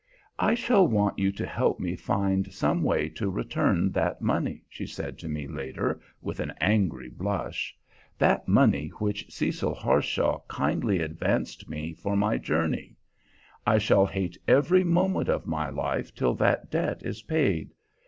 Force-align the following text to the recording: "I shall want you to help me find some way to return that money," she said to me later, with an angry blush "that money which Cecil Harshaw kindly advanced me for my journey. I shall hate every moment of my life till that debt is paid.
"I 0.39 0.55
shall 0.55 0.87
want 0.87 1.19
you 1.19 1.31
to 1.33 1.45
help 1.45 1.79
me 1.79 1.95
find 1.95 2.51
some 2.51 2.81
way 2.81 3.07
to 3.09 3.29
return 3.29 3.91
that 3.91 4.19
money," 4.19 4.63
she 4.67 4.87
said 4.87 5.19
to 5.19 5.29
me 5.29 5.47
later, 5.47 6.01
with 6.23 6.39
an 6.39 6.53
angry 6.59 7.07
blush 7.07 7.77
"that 8.17 8.47
money 8.47 8.87
which 8.97 9.31
Cecil 9.31 9.75
Harshaw 9.75 10.39
kindly 10.47 11.01
advanced 11.01 11.69
me 11.69 11.93
for 11.93 12.15
my 12.17 12.39
journey. 12.39 12.95
I 13.63 13.77
shall 13.77 14.07
hate 14.07 14.39
every 14.47 14.83
moment 14.83 15.29
of 15.29 15.45
my 15.45 15.69
life 15.69 16.15
till 16.15 16.33
that 16.33 16.71
debt 16.71 17.03
is 17.03 17.21
paid. 17.21 17.69